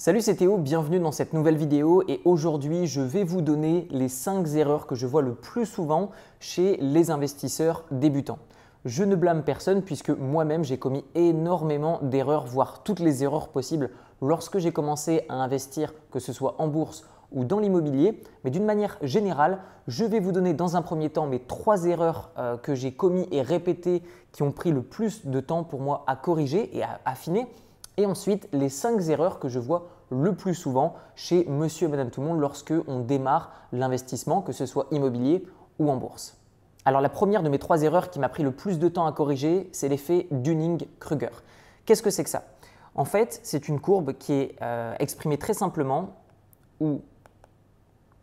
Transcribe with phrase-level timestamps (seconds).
[0.00, 4.08] Salut c'est Théo, bienvenue dans cette nouvelle vidéo et aujourd'hui je vais vous donner les
[4.08, 8.38] 5 erreurs que je vois le plus souvent chez les investisseurs débutants.
[8.84, 13.90] Je ne blâme personne puisque moi-même j'ai commis énormément d'erreurs, voire toutes les erreurs possibles
[14.22, 18.22] lorsque j'ai commencé à investir, que ce soit en bourse ou dans l'immobilier.
[18.44, 19.58] Mais d'une manière générale,
[19.88, 23.26] je vais vous donner dans un premier temps mes trois erreurs euh, que j'ai commis
[23.32, 27.00] et répétées qui ont pris le plus de temps pour moi à corriger et à
[27.04, 27.48] affiner
[27.98, 32.10] et ensuite, les 5 erreurs que je vois le plus souvent chez monsieur et madame
[32.10, 35.44] tout le monde lorsque on démarre l'investissement, que ce soit immobilier
[35.80, 36.38] ou en bourse.
[36.84, 39.12] Alors la première de mes trois erreurs qui m'a pris le plus de temps à
[39.12, 41.42] corriger, c'est l'effet Dunning-Kruger.
[41.84, 42.44] Qu'est-ce que c'est que ça?
[42.94, 46.14] En fait, c'est une courbe qui est euh, exprimée très simplement
[46.80, 47.02] où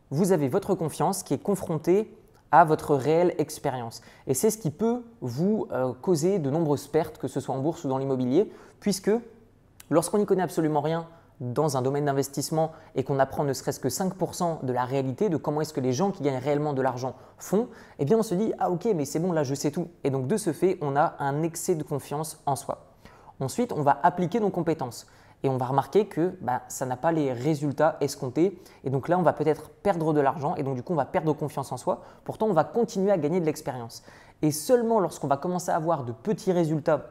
[0.09, 2.15] vous avez votre confiance qui est confrontée
[2.51, 4.01] à votre réelle expérience.
[4.25, 7.59] Et c'est ce qui peut vous euh, causer de nombreuses pertes, que ce soit en
[7.59, 8.49] bourse ou dans l'immobilier,
[8.79, 9.11] puisque
[9.89, 11.07] Lorsqu'on n'y connaît absolument rien
[11.39, 15.37] dans un domaine d'investissement et qu'on apprend ne serait-ce que 5% de la réalité, de
[15.37, 17.67] comment est-ce que les gens qui gagnent réellement de l'argent font,
[17.99, 19.89] eh bien on se dit ah ok mais c'est bon là je sais tout.
[20.03, 22.85] Et donc de ce fait on a un excès de confiance en soi.
[23.39, 25.07] Ensuite on va appliquer nos compétences
[25.43, 29.19] et on va remarquer que bah, ça n'a pas les résultats escomptés et donc là
[29.19, 31.77] on va peut-être perdre de l'argent et donc du coup on va perdre confiance en
[31.77, 32.01] soi.
[32.23, 34.03] Pourtant on va continuer à gagner de l'expérience.
[34.41, 37.07] Et seulement lorsqu'on va commencer à avoir de petits résultats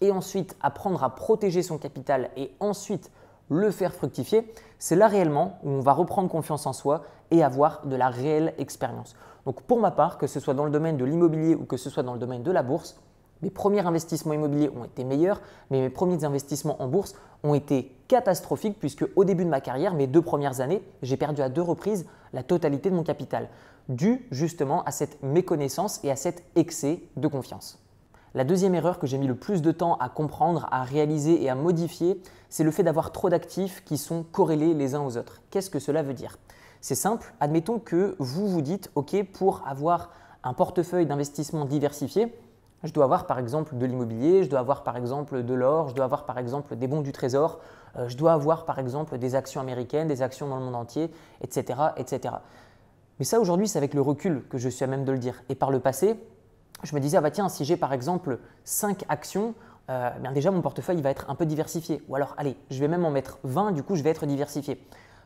[0.00, 3.10] et ensuite apprendre à protéger son capital et ensuite
[3.48, 7.86] le faire fructifier, c'est là réellement où on va reprendre confiance en soi et avoir
[7.86, 9.16] de la réelle expérience.
[9.44, 11.90] Donc pour ma part, que ce soit dans le domaine de l'immobilier ou que ce
[11.90, 13.00] soit dans le domaine de la bourse,
[13.42, 17.94] mes premiers investissements immobiliers ont été meilleurs, mais mes premiers investissements en bourse ont été
[18.08, 21.62] catastrophiques puisque au début de ma carrière, mes deux premières années, j'ai perdu à deux
[21.62, 23.48] reprises la totalité de mon capital,
[23.88, 27.85] dû justement à cette méconnaissance et à cet excès de confiance.
[28.36, 31.48] La deuxième erreur que j'ai mis le plus de temps à comprendre, à réaliser et
[31.48, 32.20] à modifier,
[32.50, 35.40] c'est le fait d'avoir trop d'actifs qui sont corrélés les uns aux autres.
[35.48, 36.36] Qu'est-ce que cela veut dire?
[36.82, 40.10] C'est simple, admettons que vous vous dites, OK, pour avoir
[40.44, 42.38] un portefeuille d'investissement diversifié,
[42.84, 45.94] je dois avoir par exemple de l'immobilier, je dois avoir par exemple de l'or, je
[45.94, 47.60] dois avoir par exemple des bons du trésor,
[47.96, 51.10] euh, je dois avoir par exemple des actions américaines, des actions dans le monde entier,
[51.40, 51.80] etc.
[51.96, 52.34] etc.
[53.18, 55.42] Mais ça aujourd'hui, c'est avec le recul que je suis à même de le dire.
[55.48, 56.20] Et par le passé,
[56.82, 59.54] je me disais, ah bah tiens, si j'ai par exemple 5 actions,
[59.88, 62.02] euh, bien déjà mon portefeuille va être un peu diversifié.
[62.08, 64.80] Ou alors, allez, je vais même en mettre 20, du coup je vais être diversifié.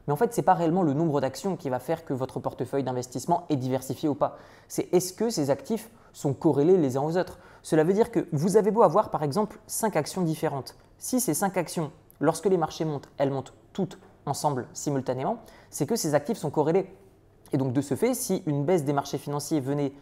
[0.07, 2.41] Mais en fait, ce n'est pas réellement le nombre d'actions qui va faire que votre
[2.41, 4.39] portefeuille d'investissement est diversifié ou pas.
[4.69, 7.39] C'est est-ce que ces actifs sont corrélés les uns aux autres?
[7.63, 10.77] Cela veut dire que vous avez beau avoir par exemple 5 actions différentes.
[10.99, 15.39] Si ces 5 actions, lorsque les marchés montent, elles montent toutes ensemble simultanément,
[15.71, 16.93] c'est que ces actifs sont corrélés.
[17.53, 19.93] Et donc de ce fait, si une baisse des marchés financiers venait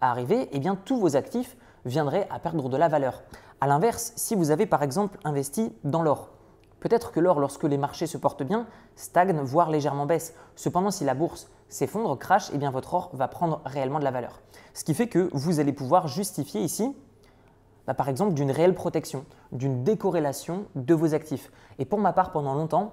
[0.00, 3.22] arriver, eh bien tous vos actifs viendraient à perdre de la valeur.
[3.60, 6.30] A l'inverse, si vous avez par exemple investi dans l'or,
[6.80, 10.34] peut-être que l'or, lorsque les marchés se portent bien, stagne, voire légèrement baisse.
[10.56, 14.10] Cependant, si la bourse s'effondre, crache, eh bien votre or va prendre réellement de la
[14.10, 14.40] valeur.
[14.74, 16.94] Ce qui fait que vous allez pouvoir justifier ici
[17.86, 21.52] bah, par exemple d'une réelle protection, d'une décorrélation de vos actifs.
[21.78, 22.92] Et pour ma part, pendant longtemps,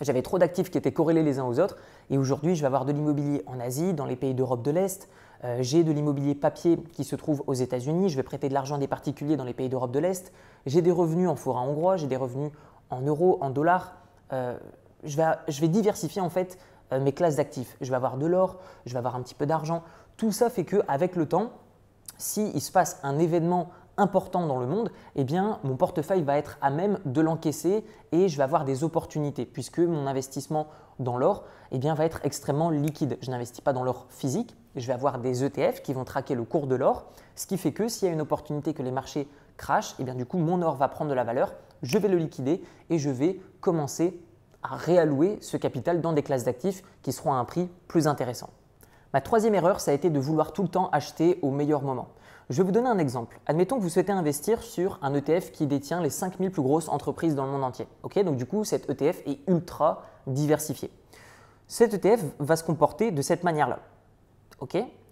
[0.00, 1.76] j'avais trop d'actifs qui étaient corrélés les uns aux autres.
[2.10, 5.08] Et aujourd'hui, je vais avoir de l'immobilier en Asie, dans les pays d'Europe de l'Est,
[5.44, 8.78] euh, j'ai de l'immobilier papier qui se trouve aux États-Unis, je vais prêter de l'argent
[8.78, 10.32] des particuliers dans les pays d'Europe de l'Est,
[10.64, 12.50] j'ai des revenus en forain hongrois, j'ai des revenus
[12.90, 13.96] en euros, en dollars.
[14.32, 14.56] Euh,
[15.02, 15.16] je,
[15.60, 16.58] vais, diversifier en fait
[16.92, 17.76] euh, mes classes d'actifs.
[17.80, 19.82] Je vais avoir de l'or, je vais avoir un petit peu d'argent.
[20.16, 21.50] Tout ça fait qu'avec le temps,
[22.16, 26.58] s'il se passe un événement important dans le monde, eh bien, mon portefeuille va être
[26.62, 30.68] à même de l'encaisser et je vais avoir des opportunités puisque mon investissement
[30.98, 33.18] dans l'or eh bien, va être extrêmement liquide.
[33.20, 36.44] Je n'investis pas dans l'or physique, je vais avoir des ETF qui vont traquer le
[36.44, 39.28] cours de l'or, ce qui fait que s'il y a une opportunité que les marchés
[39.56, 42.18] crachent, eh bien, du coup, mon or va prendre de la valeur, je vais le
[42.18, 44.20] liquider et je vais commencer
[44.62, 48.50] à réallouer ce capital dans des classes d'actifs qui seront à un prix plus intéressant.
[49.12, 52.08] Ma troisième erreur, ça a été de vouloir tout le temps acheter au meilleur moment.
[52.50, 53.40] Je vais vous donner un exemple.
[53.46, 57.34] Admettons que vous souhaitez investir sur un ETF qui détient les 5000 plus grosses entreprises
[57.34, 57.86] dans le monde entier.
[58.24, 60.90] donc du coup, cet ETF est ultra diversifié.
[61.68, 63.78] Cet ETF va se comporter de cette manière-là.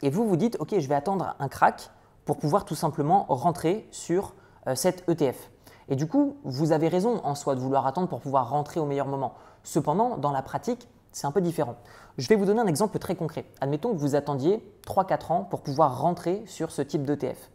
[0.03, 1.91] Et vous vous dites, OK, je vais attendre un crack
[2.25, 4.35] pour pouvoir tout simplement rentrer sur
[4.67, 5.51] euh, cet ETF.
[5.89, 8.87] Et du coup, vous avez raison en soi de vouloir attendre pour pouvoir rentrer au
[8.87, 9.35] meilleur moment.
[9.63, 11.77] Cependant, dans la pratique, c'est un peu différent.
[12.19, 13.45] Je vais vous donner un exemple très concret.
[13.61, 17.51] Admettons que vous attendiez 3-4 ans pour pouvoir rentrer sur ce type d'ETF.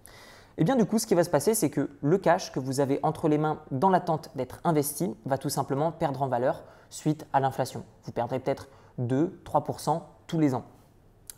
[0.60, 2.60] Et eh bien du coup, ce qui va se passer, c'est que le cash que
[2.60, 6.64] vous avez entre les mains dans l'attente d'être investi va tout simplement perdre en valeur
[6.90, 7.84] suite à l'inflation.
[8.04, 8.68] Vous perdrez peut-être
[9.00, 10.64] 2-3% tous les ans.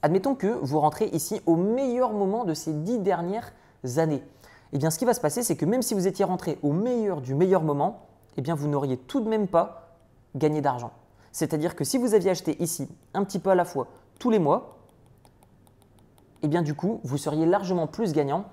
[0.01, 3.51] Admettons que vous rentrez ici au meilleur moment de ces 10 dernières
[3.97, 4.23] années.
[4.71, 6.71] Eh bien, ce qui va se passer, c'est que même si vous étiez rentré au
[6.71, 8.07] meilleur du meilleur moment,
[8.37, 9.97] eh bien, vous n'auriez tout de même pas
[10.35, 10.91] gagner d'argent.
[11.31, 13.87] C'est-à-dire que si vous aviez acheté ici un petit peu à la fois
[14.19, 14.77] tous les mois,
[16.41, 18.45] eh bien du coup, vous seriez largement plus gagnant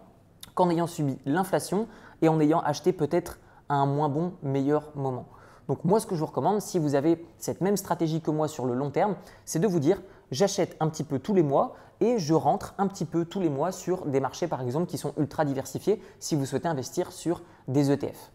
[0.55, 1.87] qu'en ayant subi l'inflation
[2.23, 3.39] et en ayant acheté peut-être
[3.69, 5.27] à un moins bon, meilleur moment.
[5.69, 8.49] Donc moi, ce que je vous recommande, si vous avez cette même stratégie que moi
[8.49, 11.75] sur le long terme, c'est de vous dire, j'achète un petit peu tous les mois
[12.01, 14.99] et je rentre un petit peu tous les mois sur des marchés, par exemple, qui
[14.99, 18.33] sont ultra diversifiés si vous souhaitez investir sur des ETF.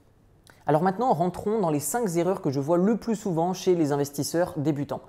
[0.68, 3.92] Alors maintenant, rentrons dans les 5 erreurs que je vois le plus souvent chez les
[3.92, 5.02] investisseurs débutants.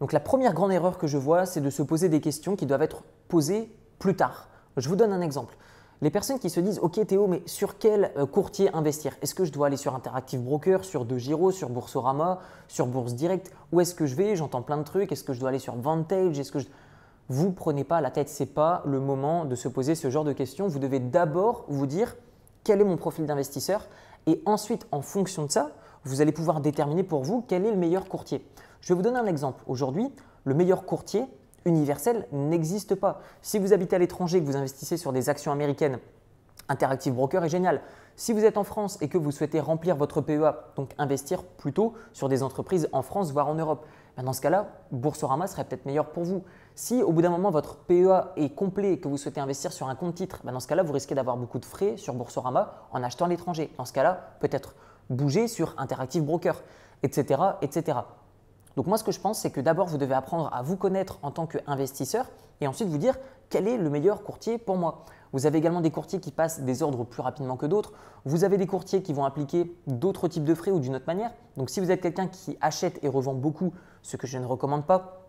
[0.00, 2.66] Donc la première grande erreur que je vois, c'est de se poser des questions qui
[2.66, 4.48] doivent être posées plus tard.
[4.76, 5.56] Je vous donne un exemple.
[6.02, 9.16] Les personnes qui se disent Ok Théo, mais sur quel euh, courtier investir?
[9.22, 13.50] Est-ce que je dois aller sur Interactive Broker, sur DeGiro, sur Boursorama, sur Bourse Direct?
[13.72, 14.36] Où est-ce que je vais?
[14.36, 15.10] J'entends plein de trucs.
[15.10, 16.38] Est-ce que je dois aller sur Vantage?
[16.38, 16.58] Est-ce que.
[17.28, 20.22] Vous prenez pas la tête, ce n'est pas le moment de se poser ce genre
[20.22, 20.68] de questions.
[20.68, 22.14] Vous devez d'abord vous dire
[22.62, 23.88] quel est mon profil d'investisseur?
[24.26, 25.72] Et ensuite, en fonction de ça,
[26.04, 28.46] vous allez pouvoir déterminer pour vous quel est le meilleur courtier.
[28.80, 29.64] Je vais vous donner un exemple.
[29.66, 30.08] Aujourd'hui,
[30.44, 31.24] le meilleur courtier
[31.66, 33.20] universel n'existe pas.
[33.42, 35.98] Si vous habitez à l'étranger et que vous investissez sur des actions américaines,
[36.68, 37.80] Interactive Broker est génial.
[38.16, 41.92] Si vous êtes en France et que vous souhaitez remplir votre PEA, donc investir plutôt
[42.12, 43.86] sur des entreprises en France, voire en Europe,
[44.16, 46.42] ben dans ce cas-là, Boursorama serait peut-être meilleur pour vous.
[46.74, 49.88] Si au bout d'un moment votre PEA est complet et que vous souhaitez investir sur
[49.88, 52.88] un compte titre, ben dans ce cas-là, vous risquez d'avoir beaucoup de frais sur Boursorama
[52.90, 53.70] en achetant à l'étranger.
[53.76, 54.74] Dans ce cas-là, peut-être
[55.10, 56.62] bouger sur Interactive Broker,
[57.02, 57.98] etc., etc.
[58.76, 61.18] Donc moi, ce que je pense, c'est que d'abord, vous devez apprendre à vous connaître
[61.22, 62.26] en tant qu'investisseur
[62.60, 63.16] et ensuite vous dire
[63.48, 65.04] quel est le meilleur courtier pour moi.
[65.32, 67.92] Vous avez également des courtiers qui passent des ordres plus rapidement que d'autres.
[68.24, 71.32] Vous avez des courtiers qui vont appliquer d'autres types de frais ou d'une autre manière.
[71.56, 74.86] Donc si vous êtes quelqu'un qui achète et revend beaucoup, ce que je ne recommande
[74.86, 75.22] pas,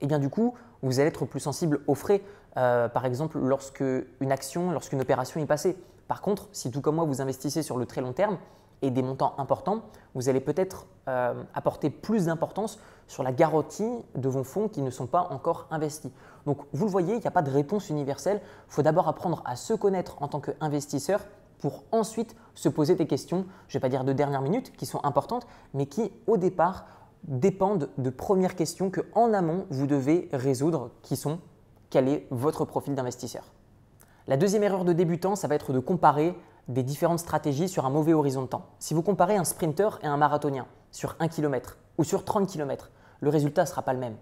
[0.00, 2.22] et eh bien du coup, vous allez être plus sensible aux frais.
[2.56, 3.84] Euh, par exemple, lorsque
[4.20, 5.76] une action, lorsqu'une opération est passée.
[6.08, 8.38] Par contre, si tout comme moi, vous investissez sur le très long terme,
[8.82, 9.82] et des montants importants,
[10.14, 14.90] vous allez peut-être euh, apporter plus d'importance sur la garantie de vos fonds qui ne
[14.90, 16.10] sont pas encore investis.
[16.46, 18.40] Donc vous le voyez, il n'y a pas de réponse universelle.
[18.68, 21.20] Il faut d'abord apprendre à se connaître en tant qu'investisseur
[21.58, 24.86] pour ensuite se poser des questions, je ne vais pas dire de dernière minute, qui
[24.86, 26.86] sont importantes, mais qui au départ
[27.24, 31.38] dépendent de premières questions que en amont vous devez résoudre, qui sont
[31.90, 33.44] quel est votre profil d'investisseur.
[34.26, 36.36] La deuxième erreur de débutant, ça va être de comparer
[36.68, 38.66] des différentes stratégies sur un mauvais horizon de temps.
[38.78, 42.90] Si vous comparez un sprinter et un marathonien sur 1 km ou sur 30 km,
[43.20, 44.16] le résultat ne sera pas le même.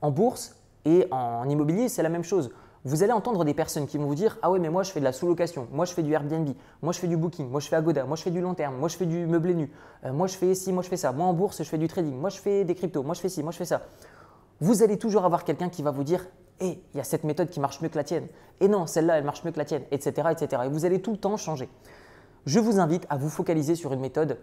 [0.00, 2.50] En bourse et en immobilier, c'est la même chose.
[2.84, 4.98] Vous allez entendre des personnes qui vont vous dire Ah ouais, mais moi je fais
[4.98, 6.48] de la sous-location, moi je fais du Airbnb,
[6.82, 8.76] moi je fais du booking, moi je fais Agoda, moi je fais du long terme,
[8.76, 9.70] moi je fais du meublé nu,
[10.04, 11.86] euh, moi je fais ci, moi je fais ça, moi en bourse je fais du
[11.86, 13.82] trading, moi je fais des cryptos, moi je fais ci, moi je fais ça.
[14.60, 16.26] Vous allez toujours avoir quelqu'un qui va vous dire
[16.60, 18.26] et il y a cette méthode qui marche mieux que la tienne.
[18.60, 20.62] Et non, celle-là, elle marche mieux que la tienne, etc., etc.
[20.66, 21.68] Et vous allez tout le temps changer.
[22.46, 24.38] Je vous invite à vous focaliser sur une méthode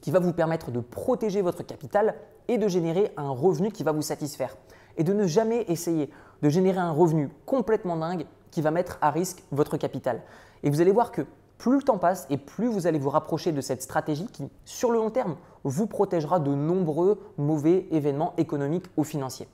[0.00, 2.14] qui va vous permettre de protéger votre capital
[2.48, 4.56] et de générer un revenu qui va vous satisfaire.
[4.96, 6.10] Et de ne jamais essayer
[6.42, 10.22] de générer un revenu complètement dingue qui va mettre à risque votre capital.
[10.62, 11.22] Et vous allez voir que
[11.58, 14.90] plus le temps passe et plus vous allez vous rapprocher de cette stratégie qui, sur
[14.90, 19.46] le long terme, vous protégera de nombreux mauvais événements économiques ou financiers.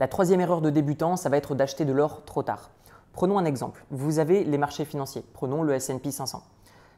[0.00, 2.70] La troisième erreur de débutant, ça va être d'acheter de l'or trop tard.
[3.12, 3.84] Prenons un exemple.
[3.90, 5.22] Vous avez les marchés financiers.
[5.34, 6.42] Prenons le S&P 500.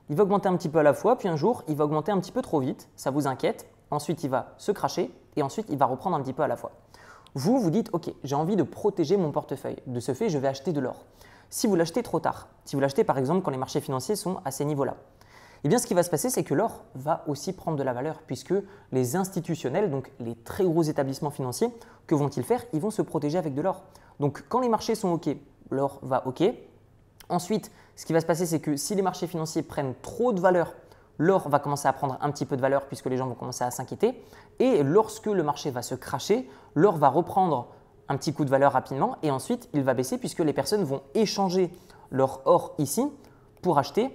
[0.08, 2.12] Il va augmenter un petit peu à la fois, puis un jour, il va augmenter
[2.12, 2.88] un petit peu trop vite.
[2.94, 3.66] Ça vous inquiète.
[3.90, 6.54] Ensuite, il va se cracher et ensuite, il va reprendre un petit peu à la
[6.54, 6.70] fois.
[7.34, 9.78] Vous, vous dites, OK, j'ai envie de protéger mon portefeuille.
[9.88, 11.04] De ce fait, je vais acheter de l'or.
[11.50, 14.38] Si vous l'achetez trop tard, si vous l'achetez par exemple quand les marchés financiers sont
[14.44, 14.94] à ces niveaux-là,
[15.64, 17.92] eh bien, ce qui va se passer, c'est que l'or va aussi prendre de la
[17.92, 18.54] valeur, puisque
[18.90, 21.68] les institutionnels, donc les très gros établissements financiers,
[22.08, 22.64] que vont-ils faire?
[22.72, 23.82] Ils vont se protéger avec de l'or.
[24.18, 25.28] Donc, quand les marchés sont OK,
[25.70, 26.42] l'or va OK.
[27.28, 30.40] Ensuite, ce qui va se passer, c'est que si les marchés financiers prennent trop de
[30.40, 30.74] valeur,
[31.18, 33.62] l'or va commencer à prendre un petit peu de valeur puisque les gens vont commencer
[33.62, 34.20] à s'inquiéter.
[34.58, 37.68] Et lorsque le marché va se cracher, l'or va reprendre
[38.08, 41.02] un petit coup de valeur rapidement et ensuite il va baisser puisque les personnes vont
[41.14, 41.70] échanger
[42.10, 43.06] leur or ici
[43.62, 44.10] pour acheter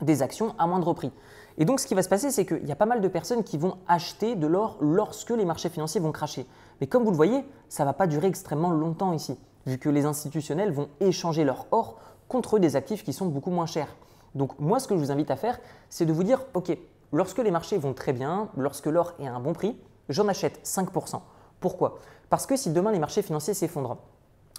[0.00, 1.12] des actions à moindre prix.
[1.58, 3.42] Et donc ce qui va se passer, c'est qu'il y a pas mal de personnes
[3.42, 6.46] qui vont acheter de l'or lorsque les marchés financiers vont cracher.
[6.80, 9.88] Mais comme vous le voyez, ça ne va pas durer extrêmement longtemps ici, vu que
[9.88, 11.98] les institutionnels vont échanger leur or
[12.28, 13.94] contre des actifs qui sont beaucoup moins chers.
[14.34, 16.76] Donc moi, ce que je vous invite à faire, c'est de vous dire, OK,
[17.12, 19.78] lorsque les marchés vont très bien, lorsque l'or est à un bon prix,
[20.10, 21.20] j'en achète 5%.
[21.60, 21.98] Pourquoi?
[22.28, 23.96] Parce que si demain les marchés financiers s'effondrent,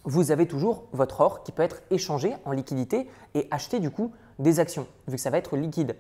[0.04, 4.14] vous avez toujours votre or qui peut être échangé en liquidité et acheté du coup
[4.40, 5.96] des actions, vu que ça va être liquide.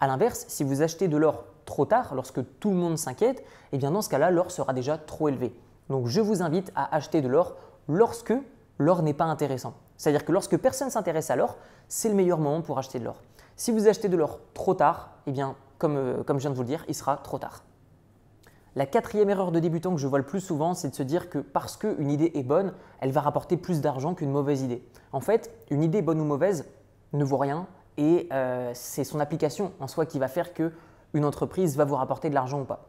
[0.00, 3.78] A l'inverse, si vous achetez de l'or trop tard, lorsque tout le monde s'inquiète, eh
[3.78, 5.54] bien dans ce cas-là, l'or sera déjà trop élevé.
[5.88, 7.56] Donc je vous invite à acheter de l'or
[7.88, 8.32] lorsque
[8.78, 9.74] l'or n'est pas intéressant.
[9.96, 11.56] C'est-à-dire que lorsque personne s'intéresse à l'or,
[11.88, 13.20] c'est le meilleur moment pour acheter de l'or.
[13.56, 16.56] Si vous achetez de l'or trop tard, eh bien comme, euh, comme je viens de
[16.56, 17.64] vous le dire, il sera trop tard.
[18.76, 21.28] La quatrième erreur de débutant que je vois le plus souvent, c'est de se dire
[21.28, 24.86] que parce qu'une idée est bonne, elle va rapporter plus d'argent qu'une mauvaise idée.
[25.12, 26.66] En fait, une idée bonne ou mauvaise
[27.12, 27.66] ne vaut rien
[27.96, 30.72] et euh, c'est son application en soi qui va faire que
[31.12, 32.88] une entreprise va vous rapporter de l'argent ou pas.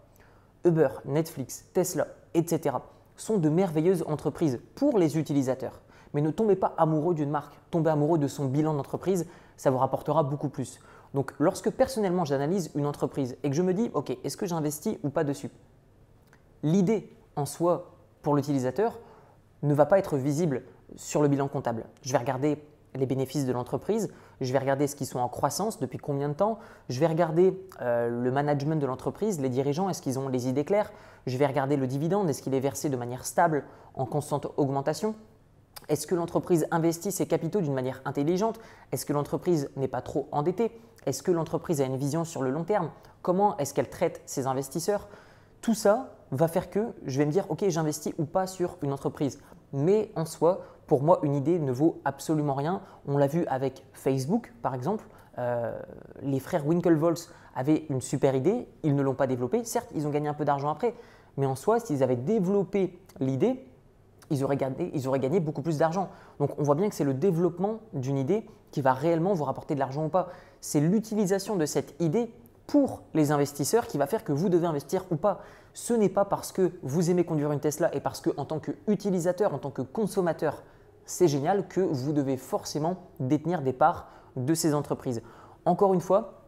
[0.64, 2.78] Uber, Netflix, Tesla, etc.
[3.16, 5.82] sont de merveilleuses entreprises pour les utilisateurs.
[6.14, 9.26] Mais ne tombez pas amoureux d'une marque, tombez amoureux de son bilan d'entreprise,
[9.58, 10.80] ça vous rapportera beaucoup plus.
[11.14, 14.98] Donc lorsque personnellement j'analyse une entreprise et que je me dis, ok, est-ce que j'investis
[15.04, 15.50] ou pas dessus?
[16.64, 17.92] L'idée en soi
[18.22, 19.00] pour l'utilisateur
[19.64, 20.64] ne va pas être visible
[20.96, 21.86] sur le bilan comptable.
[22.02, 22.64] Je vais regarder
[22.96, 24.10] les bénéfices de l'entreprise,
[24.42, 27.58] je vais regarder ce qu'ils sont en croissance, depuis combien de temps, je vais regarder
[27.82, 30.92] euh, le management de l'entreprise, les dirigeants, est-ce qu'ils ont les idées claires,
[31.28, 35.16] je vais regarder le dividende, est-ce qu'il est versé de manière stable, en constante augmentation,
[35.90, 38.60] est-ce que l'entreprise investit ses capitaux d'une manière intelligente,
[38.92, 40.72] est-ce que l'entreprise n'est pas trop endettée,
[41.06, 44.48] est-ce que l'entreprise a une vision sur le long terme, comment est-ce qu'elle traite ses
[44.48, 45.08] investisseurs,
[45.62, 48.94] tout ça va faire que je vais me dire, ok, j'investis ou pas sur une
[48.94, 49.40] entreprise.
[49.74, 52.82] Mais en soi, pour moi, une idée ne vaut absolument rien.
[53.08, 55.06] On l'a vu avec Facebook, par exemple.
[55.38, 55.80] Euh,
[56.22, 59.64] les frères Winklevoss avaient une super idée, ils ne l'ont pas développée.
[59.64, 60.94] Certes, ils ont gagné un peu d'argent après,
[61.38, 63.66] mais en soi, s'ils avaient développé l'idée,
[64.30, 64.40] ils
[64.94, 66.10] ils auraient gagné beaucoup plus d'argent.
[66.40, 69.76] Donc on voit bien que c'est le développement d'une idée qui va réellement vous rapporter
[69.76, 70.30] de l'argent ou pas.
[70.62, 72.32] C'est l'utilisation de cette idée
[72.68, 75.42] pour les investisseurs qui va faire que vous devez investir ou pas.
[75.74, 78.60] Ce n'est pas parce que vous aimez conduire une Tesla et parce que en tant
[78.60, 80.64] qu'utilisateur, en tant que consommateur,
[81.06, 85.22] c'est génial que vous devez forcément détenir des parts de ces entreprises.
[85.66, 86.42] Encore une fois,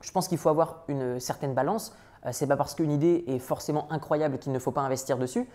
[0.00, 1.94] je pense qu'il faut avoir une certaine balance.
[2.24, 5.18] Euh, Ce n'est pas parce qu'une idée est forcément incroyable qu'il ne faut pas investir
[5.18, 5.48] dessus.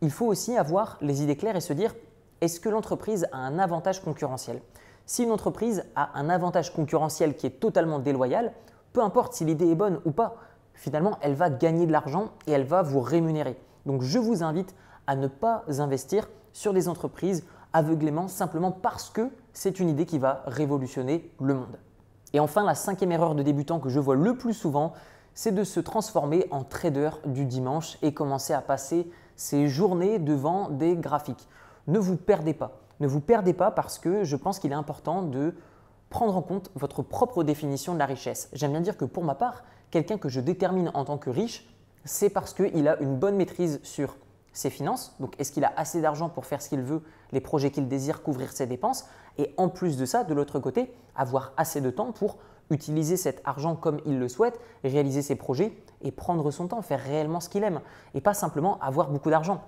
[0.00, 1.94] Il faut aussi avoir les idées claires et se dire
[2.40, 4.60] est-ce que l'entreprise a un avantage concurrentiel?
[5.06, 8.52] Si une entreprise a un avantage concurrentiel qui est totalement déloyal,
[8.92, 10.36] peu importe si l'idée est bonne ou pas,
[10.74, 13.58] finalement, elle va gagner de l'argent et elle va vous rémunérer.
[13.86, 14.74] Donc, je vous invite
[15.06, 20.18] à ne pas investir sur des entreprises aveuglément simplement parce que c'est une idée qui
[20.18, 21.78] va révolutionner le monde.
[22.32, 24.92] Et enfin, la cinquième erreur de débutant que je vois le plus souvent,
[25.34, 30.68] c'est de se transformer en trader du dimanche et commencer à passer ses journées devant
[30.68, 31.48] des graphiques.
[31.86, 32.78] Ne vous perdez pas.
[33.00, 35.54] Ne vous perdez pas parce que je pense qu'il est important de
[36.12, 38.50] prendre en compte votre propre définition de la richesse.
[38.52, 41.66] J'aime bien dire que pour ma part, quelqu'un que je détermine en tant que riche,
[42.04, 44.16] c'est parce qu'il a une bonne maîtrise sur
[44.52, 47.02] ses finances, donc est-ce qu'il a assez d'argent pour faire ce qu'il veut,
[47.32, 49.06] les projets qu'il désire, couvrir ses dépenses,
[49.38, 52.36] et en plus de ça, de l'autre côté, avoir assez de temps pour
[52.68, 57.00] utiliser cet argent comme il le souhaite, réaliser ses projets et prendre son temps, faire
[57.00, 57.80] réellement ce qu'il aime,
[58.12, 59.62] et pas simplement avoir beaucoup d'argent.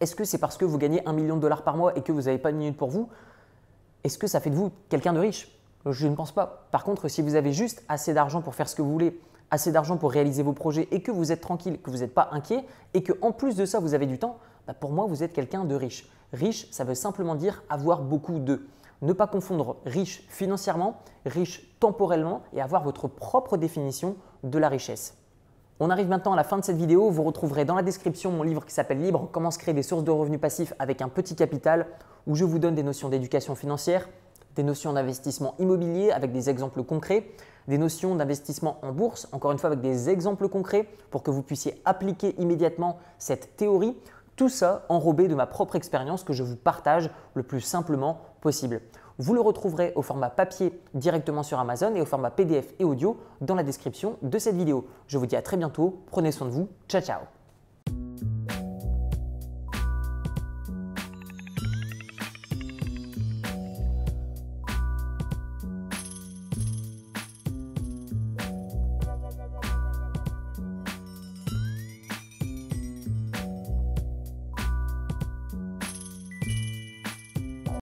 [0.00, 2.12] Est-ce que c'est parce que vous gagnez un million de dollars par mois et que
[2.12, 3.08] vous n'avez pas de minute pour vous?
[4.04, 5.48] Est-ce que ça fait de vous quelqu'un de riche?
[5.86, 6.66] Je ne pense pas.
[6.70, 9.20] Par contre, si vous avez juste assez d'argent pour faire ce que vous voulez,
[9.50, 12.28] assez d'argent pour réaliser vos projets et que vous êtes tranquille, que vous n'êtes pas
[12.32, 15.22] inquiet et que en plus de ça vous avez du temps, bah, pour moi vous
[15.22, 16.08] êtes quelqu'un de riche.
[16.32, 18.66] Riche, ça veut simplement dire avoir beaucoup de.
[19.02, 20.96] Ne pas confondre riche financièrement,
[21.26, 25.16] riche temporellement et avoir votre propre définition de la richesse.
[25.80, 27.10] On arrive maintenant à la fin de cette vidéo.
[27.10, 30.04] Vous retrouverez dans la description mon livre qui s'appelle Libre, comment se créer des sources
[30.04, 31.88] de revenus passifs avec un petit capital,
[32.28, 34.08] où je vous donne des notions d'éducation financière,
[34.56, 37.26] des notions d'investissement immobilier avec des exemples concrets,
[37.68, 41.42] des notions d'investissement en bourse, encore une fois avec des exemples concrets pour que vous
[41.42, 43.96] puissiez appliquer immédiatement cette théorie.
[44.36, 48.80] Tout ça enrobé de ma propre expérience que je vous partage le plus simplement possible.
[49.18, 53.18] Vous le retrouverez au format papier directement sur Amazon et au format PDF et audio
[53.40, 54.86] dans la description de cette vidéo.
[55.06, 57.41] Je vous dis à très bientôt, prenez soin de vous, ciao ciao